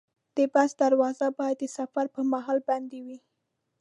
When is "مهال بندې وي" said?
2.33-3.17